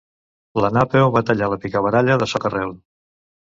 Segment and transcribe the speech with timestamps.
[0.63, 2.75] La Napeu va tallar la picabaralla de soca-rel.